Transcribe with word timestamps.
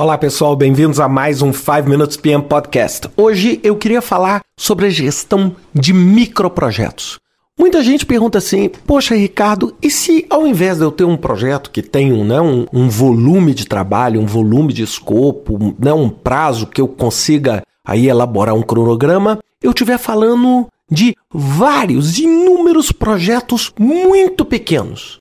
Olá 0.00 0.16
pessoal, 0.16 0.56
bem-vindos 0.56 0.98
a 0.98 1.06
mais 1.06 1.42
um 1.42 1.52
5 1.52 1.86
Minutes 1.86 2.16
PM 2.16 2.42
Podcast. 2.42 3.06
Hoje 3.18 3.60
eu 3.62 3.76
queria 3.76 4.00
falar 4.00 4.40
sobre 4.58 4.86
a 4.86 4.88
gestão 4.88 5.54
de 5.74 5.92
microprojetos. 5.92 7.18
Muita 7.58 7.82
gente 7.82 8.06
pergunta 8.06 8.38
assim: 8.38 8.70
Poxa, 8.86 9.14
Ricardo, 9.14 9.76
e 9.82 9.90
se 9.90 10.24
ao 10.30 10.46
invés 10.46 10.78
de 10.78 10.84
eu 10.84 10.90
ter 10.90 11.04
um 11.04 11.18
projeto 11.18 11.70
que 11.70 11.82
tem 11.82 12.14
um, 12.14 12.24
né, 12.24 12.40
um, 12.40 12.64
um 12.72 12.88
volume 12.88 13.52
de 13.52 13.66
trabalho, 13.66 14.22
um 14.22 14.24
volume 14.24 14.72
de 14.72 14.82
escopo, 14.82 15.62
um, 15.62 15.74
né, 15.78 15.92
um 15.92 16.08
prazo 16.08 16.66
que 16.66 16.80
eu 16.80 16.88
consiga 16.88 17.62
aí 17.84 18.08
elaborar 18.08 18.54
um 18.54 18.62
cronograma, 18.62 19.38
eu 19.62 19.72
estiver 19.72 19.98
falando 19.98 20.66
de 20.90 21.14
vários, 21.30 22.18
inúmeros 22.18 22.90
projetos 22.90 23.70
muito 23.78 24.46
pequenos? 24.46 25.20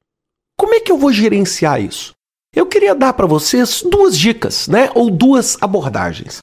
Como 0.57 0.73
é 0.73 0.80
que 0.80 0.89
eu 0.89 0.98
vou 0.98 1.11
gerenciar 1.11 1.82
isso? 1.82 2.18
Eu 2.56 2.66
queria 2.66 2.96
dar 2.96 3.14
para 3.14 3.28
vocês 3.28 3.84
duas 3.84 4.18
dicas, 4.18 4.68
né, 4.68 4.90
ou 4.96 5.12
duas 5.12 5.57
abordagens. 5.62 6.40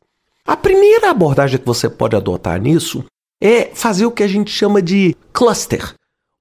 A 0.46 0.56
primeira 0.56 1.10
abordagem 1.10 1.58
que 1.58 1.66
você 1.66 1.90
pode 1.90 2.14
adotar 2.14 2.60
nisso 2.60 3.04
é 3.42 3.70
fazer 3.74 4.06
o 4.06 4.12
que 4.12 4.22
a 4.22 4.28
gente 4.28 4.50
chama 4.50 4.80
de 4.80 5.16
cluster. 5.32 5.94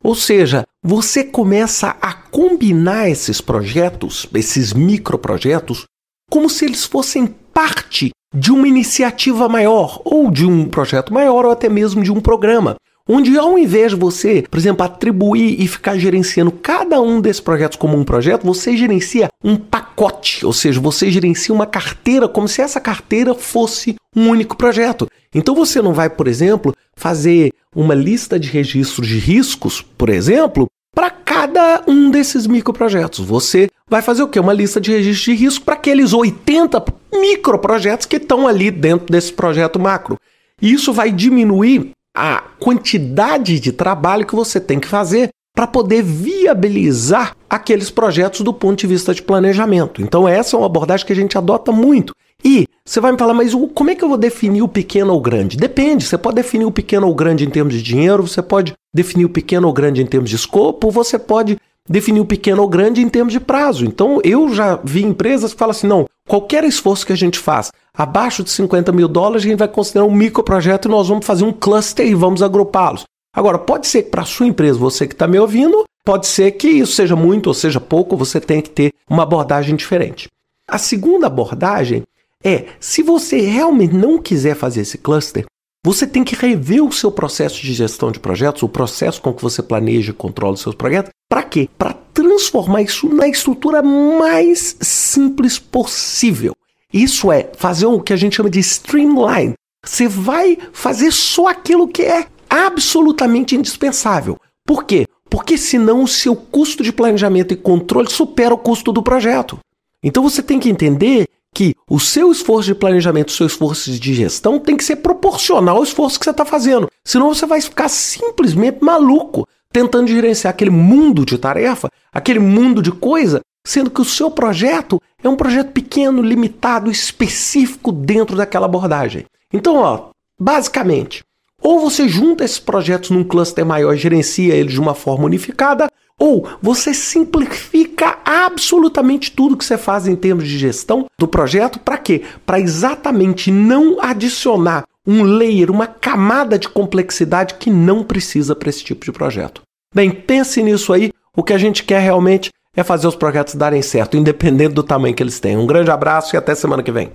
Ou 0.03 0.13
seja, 0.13 0.63
você 0.83 1.23
começa 1.23 1.97
a 1.99 2.13
combinar 2.13 3.09
esses 3.09 3.41
projetos, 3.41 4.27
esses 4.35 4.71
microprojetos, 4.71 5.85
como 6.29 6.47
se 6.47 6.65
eles 6.65 6.85
fossem 6.85 7.25
parte 7.25 8.11
de 8.33 8.51
uma 8.51 8.67
iniciativa 8.67 9.49
maior, 9.49 9.99
ou 10.05 10.29
de 10.29 10.45
um 10.45 10.69
projeto 10.69 11.11
maior, 11.11 11.45
ou 11.45 11.51
até 11.51 11.67
mesmo 11.69 12.03
de 12.03 12.11
um 12.11 12.21
programa. 12.21 12.75
Onde 13.07 13.37
ao 13.37 13.55
invés 13.55 13.91
de 13.91 13.97
você, 13.97 14.43
por 14.49 14.57
exemplo, 14.57 14.83
atribuir 14.83 15.61
e 15.61 15.67
ficar 15.67 15.95
gerenciando 15.95 16.51
cada 16.51 16.99
um 16.99 17.21
desses 17.21 17.39
projetos 17.39 17.77
como 17.77 17.95
um 17.95 18.03
projeto, 18.03 18.43
você 18.43 18.75
gerencia 18.75 19.29
um 19.43 19.55
pacote, 19.55 20.43
ou 20.43 20.51
seja, 20.51 20.79
você 20.79 21.11
gerencia 21.11 21.53
uma 21.53 21.67
carteira 21.67 22.27
como 22.27 22.47
se 22.47 22.63
essa 22.63 22.79
carteira 22.79 23.35
fosse 23.35 23.95
um 24.15 24.27
único 24.29 24.57
projeto. 24.57 25.07
Então 25.35 25.53
você 25.53 25.83
não 25.83 25.93
vai, 25.93 26.09
por 26.09 26.27
exemplo, 26.27 26.73
fazer 26.95 27.51
uma 27.75 27.93
lista 27.93 28.39
de 28.39 28.49
registros 28.49 29.07
de 29.07 29.19
riscos, 29.19 29.83
por 29.83 30.09
exemplo, 30.09 30.67
para 30.95 31.11
cada 31.11 31.83
um 31.87 32.09
desses 32.09 32.47
microprojetos. 32.47 33.19
Você 33.19 33.69
vai 33.87 34.01
fazer 34.01 34.23
o 34.23 34.27
quê? 34.27 34.39
Uma 34.39 34.53
lista 34.53 34.81
de 34.81 34.91
registros 34.91 35.37
de 35.37 35.43
risco 35.43 35.63
para 35.63 35.75
aqueles 35.75 36.11
80 36.11 36.83
microprojetos 37.13 38.07
que 38.07 38.15
estão 38.15 38.47
ali 38.47 38.71
dentro 38.71 39.11
desse 39.11 39.31
projeto 39.31 39.79
macro. 39.79 40.17
E 40.59 40.73
isso 40.73 40.91
vai 40.91 41.11
diminuir 41.11 41.91
a 42.15 42.43
quantidade 42.59 43.59
de 43.59 43.71
trabalho 43.71 44.25
que 44.25 44.35
você 44.35 44.59
tem 44.59 44.79
que 44.79 44.87
fazer 44.87 45.29
para 45.53 45.67
poder 45.67 46.01
viabilizar 46.01 47.35
aqueles 47.49 47.89
projetos 47.89 48.41
do 48.41 48.53
ponto 48.53 48.79
de 48.79 48.87
vista 48.87 49.13
de 49.13 49.21
planejamento. 49.21 50.01
Então, 50.01 50.27
essa 50.27 50.55
é 50.55 50.59
uma 50.59 50.65
abordagem 50.65 51.05
que 51.05 51.13
a 51.13 51.15
gente 51.15 51.37
adota 51.37 51.71
muito. 51.71 52.13
E 52.43 52.67
você 52.85 52.99
vai 52.99 53.11
me 53.11 53.17
falar, 53.17 53.33
mas 53.33 53.53
como 53.73 53.89
é 53.89 53.95
que 53.95 54.03
eu 54.03 54.09
vou 54.09 54.17
definir 54.17 54.61
o 54.61 54.67
pequeno 54.67 55.13
ou 55.13 55.21
grande? 55.21 55.57
Depende, 55.57 56.05
você 56.05 56.17
pode 56.17 56.35
definir 56.35 56.65
o 56.65 56.71
pequeno 56.71 57.07
ou 57.07 57.15
grande 57.15 57.45
em 57.45 57.49
termos 57.49 57.73
de 57.73 57.81
dinheiro, 57.81 58.27
você 58.27 58.41
pode 58.41 58.73
definir 58.93 59.25
o 59.25 59.29
pequeno 59.29 59.67
ou 59.67 59.73
grande 59.73 60.01
em 60.01 60.05
termos 60.05 60.29
de 60.29 60.35
escopo, 60.35 60.91
você 60.91 61.17
pode 61.17 61.57
definir 61.87 62.19
o 62.19 62.25
pequeno 62.25 62.61
ou 62.61 62.67
grande 62.67 63.01
em 63.01 63.09
termos 63.09 63.33
de 63.33 63.39
prazo. 63.39 63.85
Então, 63.85 64.19
eu 64.23 64.53
já 64.53 64.79
vi 64.83 65.03
empresas 65.03 65.53
que 65.53 65.59
falam 65.59 65.71
assim: 65.71 65.87
não, 65.87 66.07
qualquer 66.27 66.63
esforço 66.63 67.05
que 67.05 67.13
a 67.13 67.17
gente 67.17 67.39
faz 67.39 67.71
abaixo 67.93 68.43
de 68.43 68.49
50 68.49 68.91
mil 68.91 69.07
dólares, 69.07 69.45
a 69.45 69.49
gente 69.49 69.59
vai 69.59 69.67
considerar 69.67 70.05
um 70.05 70.11
microprojeto 70.11 70.87
e 70.87 70.91
nós 70.91 71.07
vamos 71.07 71.25
fazer 71.25 71.45
um 71.45 71.53
cluster 71.53 72.05
e 72.05 72.13
vamos 72.13 72.41
agrupá-los. 72.43 73.05
Agora, 73.33 73.57
pode 73.57 73.87
ser 73.87 74.03
que 74.03 74.09
para 74.09 74.21
a 74.21 74.25
sua 74.25 74.47
empresa, 74.47 74.79
você 74.79 75.07
que 75.07 75.13
está 75.13 75.27
me 75.27 75.39
ouvindo, 75.39 75.83
pode 76.05 76.27
ser 76.27 76.51
que 76.51 76.67
isso 76.67 76.93
seja 76.93 77.15
muito 77.15 77.47
ou 77.47 77.53
seja 77.53 77.79
pouco, 77.79 78.15
você 78.15 78.39
tenha 78.39 78.61
que 78.61 78.69
ter 78.69 78.91
uma 79.09 79.23
abordagem 79.23 79.75
diferente. 79.75 80.29
A 80.67 80.77
segunda 80.77 81.27
abordagem 81.27 82.03
é: 82.43 82.65
se 82.79 83.03
você 83.03 83.39
realmente 83.41 83.93
não 83.93 84.17
quiser 84.17 84.55
fazer 84.55 84.81
esse 84.81 84.97
cluster, 84.97 85.45
você 85.83 86.07
tem 86.07 86.23
que 86.23 86.35
rever 86.35 86.83
o 86.83 86.91
seu 86.91 87.11
processo 87.11 87.61
de 87.61 87.71
gestão 87.71 88.11
de 88.11 88.19
projetos, 88.19 88.63
o 88.63 88.69
processo 88.69 89.21
com 89.21 89.31
que 89.31 89.43
você 89.43 89.61
planeja 89.61 90.09
e 90.09 90.15
controla 90.15 90.55
os 90.55 90.61
seus 90.61 90.73
projetos. 90.73 91.11
Para 91.29 91.43
quê? 91.43 91.69
Para 91.77 91.93
transformar 92.13 92.81
isso 92.81 93.09
na 93.09 93.27
estrutura 93.27 93.81
mais 93.81 94.77
simples 94.79 95.57
possível. 95.57 96.53
Isso 96.93 97.31
é 97.31 97.49
fazer 97.57 97.87
o 97.87 97.99
que 97.99 98.13
a 98.13 98.15
gente 98.15 98.35
chama 98.35 98.49
de 98.49 98.59
streamline. 98.59 99.53
Você 99.83 100.07
vai 100.07 100.57
fazer 100.71 101.11
só 101.11 101.47
aquilo 101.47 101.87
que 101.87 102.03
é 102.03 102.27
absolutamente 102.49 103.55
indispensável. 103.55 104.37
Por 104.65 104.85
quê? 104.85 105.05
Porque 105.29 105.57
senão 105.57 106.03
o 106.03 106.07
seu 106.07 106.35
custo 106.35 106.83
de 106.83 106.93
planejamento 106.93 107.53
e 107.53 107.57
controle 107.57 108.09
supera 108.09 108.53
o 108.53 108.57
custo 108.57 108.91
do 108.91 109.03
projeto. 109.03 109.59
Então 110.01 110.23
você 110.23 110.41
tem 110.41 110.59
que 110.59 110.69
entender 110.69 111.27
que 111.53 111.73
o 111.89 111.99
seu 111.99 112.31
esforço 112.31 112.67
de 112.67 112.75
planejamento, 112.75 113.29
o 113.29 113.33
seu 113.33 113.47
esforço 113.47 113.91
de 113.91 114.13
gestão 114.13 114.59
tem 114.59 114.75
que 114.75 114.83
ser 114.83 114.97
proporcional 114.97 115.77
ao 115.77 115.83
esforço 115.83 116.19
que 116.19 116.25
você 116.25 116.31
está 116.31 116.45
fazendo. 116.45 116.89
Senão 117.03 117.33
você 117.33 117.45
vai 117.45 117.61
ficar 117.61 117.89
simplesmente 117.89 118.83
maluco 118.83 119.47
tentando 119.75 120.07
gerenciar 120.07 120.51
aquele 120.51 120.69
mundo 120.69 121.25
de 121.25 121.37
tarefa, 121.37 121.89
aquele 122.09 122.39
mundo 122.39 122.81
de 122.81 122.93
coisa, 122.93 123.41
sendo 123.67 123.89
que 123.89 123.99
o 123.99 124.05
seu 124.05 124.31
projeto 124.31 125.01
é 125.21 125.27
um 125.27 125.35
projeto 125.35 125.73
pequeno, 125.73 126.21
limitado, 126.21 126.89
específico 126.89 127.91
dentro 127.91 128.37
daquela 128.37 128.67
abordagem. 128.67 129.25
Então, 129.51 129.75
ó, 129.75 130.11
basicamente, 130.39 131.25
ou 131.61 131.81
você 131.81 132.07
junta 132.07 132.45
esses 132.45 132.57
projetos 132.57 133.09
num 133.09 133.25
cluster 133.25 133.65
maior 133.65 133.93
e 133.93 133.97
gerencia 133.97 134.55
eles 134.55 134.71
de 134.71 134.79
uma 134.79 134.93
forma 134.93 135.25
unificada, 135.25 135.89
ou 136.17 136.47
você 136.61 136.93
simplifica 136.93 138.19
absolutamente 138.23 139.29
tudo 139.29 139.57
que 139.57 139.65
você 139.65 139.77
faz 139.77 140.07
em 140.07 140.15
termos 140.15 140.47
de 140.47 140.57
gestão 140.57 141.05
do 141.19 141.27
projeto. 141.27 141.79
Para 141.79 141.97
quê? 141.97 142.21
Para 142.45 142.61
exatamente 142.61 143.51
não 143.51 143.97
adicionar 143.99 144.85
um 145.05 145.21
layer, 145.21 145.69
uma 145.69 145.85
camada 145.85 146.57
de 146.57 146.69
complexidade 146.69 147.55
que 147.55 147.69
não 147.69 148.05
precisa 148.05 148.55
para 148.55 148.69
esse 148.69 148.85
tipo 148.85 149.03
de 149.03 149.11
projeto. 149.11 149.64
Bem, 149.95 150.11
pense 150.11 150.61
nisso 150.61 150.91
aí. 150.91 151.09
O 151.37 151.41
que 151.41 151.53
a 151.53 151.57
gente 151.57 151.81
quer 151.85 152.01
realmente 152.01 152.49
é 152.75 152.83
fazer 152.83 153.07
os 153.07 153.15
projetos 153.15 153.55
darem 153.55 153.81
certo, 153.81 154.17
independente 154.17 154.73
do 154.73 154.83
tamanho 154.83 155.15
que 155.15 155.23
eles 155.23 155.39
tenham. 155.39 155.61
Um 155.61 155.65
grande 155.65 155.89
abraço 155.89 156.35
e 156.35 156.37
até 156.37 156.53
semana 156.53 156.83
que 156.83 156.91
vem. 156.91 157.11